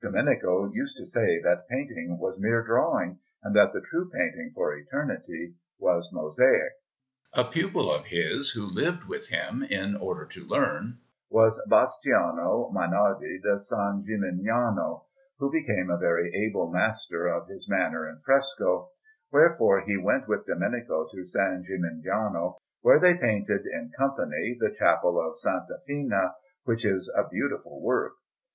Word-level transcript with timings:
Domenico 0.00 0.72
used 0.72 0.96
to 0.96 1.04
say 1.04 1.38
that 1.42 1.68
painting 1.68 2.16
was 2.18 2.38
mere 2.38 2.62
drawing, 2.64 3.18
and 3.42 3.54
that 3.54 3.74
the 3.74 3.82
true 3.82 4.08
painting 4.08 4.50
for 4.54 4.74
eternity 4.74 5.52
was 5.78 6.08
mosaic. 6.14 6.72
A 7.34 7.44
pupil 7.44 7.92
of 7.94 8.06
his, 8.06 8.52
who 8.52 8.62
lived 8.74 9.04
with 9.06 9.28
him 9.28 9.62
in 9.62 9.94
order 9.94 10.24
to 10.24 10.46
learn, 10.48 11.00
was 11.28 11.60
Bastiano 11.68 12.72
Mainardi 12.74 13.38
da 13.42 13.58
San 13.58 14.02
Gimignano, 14.02 15.04
who 15.38 15.52
became 15.52 15.90
a 15.90 15.98
very 15.98 16.34
able 16.34 16.70
master 16.72 17.26
of 17.26 17.46
his 17.48 17.68
manner 17.68 18.08
in 18.08 18.18
fresco; 18.24 18.92
wherefore 19.30 19.82
he 19.82 19.98
went 19.98 20.26
with 20.26 20.46
Domenico 20.46 21.06
to 21.14 21.22
San 21.26 21.66
Gimignano, 21.68 22.56
where 22.80 22.98
they 22.98 23.12
painted 23.12 23.66
in 23.66 23.90
company 23.94 24.56
the 24.58 24.70
Chapel 24.78 25.20
of 25.20 25.34
S. 25.34 25.68
Fina, 25.86 26.32
which 26.64 26.82
is 26.82 27.12
a 27.14 27.28
beautiful 27.28 27.82
work. 27.82 28.14